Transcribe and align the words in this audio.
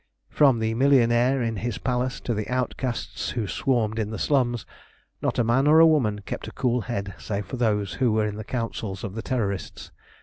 From 0.31 0.57
the 0.57 0.73
millionaire 0.73 1.43
in 1.43 1.57
his 1.57 1.77
palace 1.77 2.19
to 2.21 2.33
the 2.33 2.47
outcasts 2.49 3.29
who 3.37 3.45
swarmed 3.45 3.99
in 3.99 4.09
the 4.09 4.17
slums, 4.17 4.65
not 5.21 5.37
a 5.37 5.43
man 5.43 5.67
or 5.67 5.79
a 5.79 5.85
woman 5.85 6.21
kept 6.21 6.47
a 6.47 6.51
cool 6.51 6.81
head 6.81 7.13
save 7.19 7.49
those 7.49 7.93
who 8.01 8.11
were 8.11 8.25
in 8.25 8.35
the 8.37 8.43
councils 8.43 9.03
of 9.03 9.13
the 9.13 9.21
Terrorists. 9.21 9.91